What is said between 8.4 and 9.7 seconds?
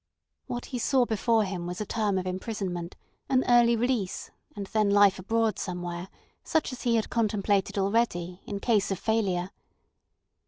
in case of failure.